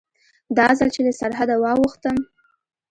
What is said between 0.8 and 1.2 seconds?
چې له